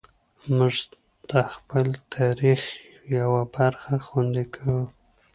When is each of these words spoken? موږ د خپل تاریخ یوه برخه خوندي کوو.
موږ 0.55 0.75
د 1.29 1.31
خپل 1.53 1.87
تاریخ 2.15 2.61
یوه 3.17 3.41
برخه 3.55 3.93
خوندي 4.05 4.45
کوو. 4.53 4.81